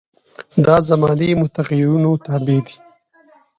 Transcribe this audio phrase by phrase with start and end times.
[0.65, 2.75] دا زماني متغیرونو تابع دي.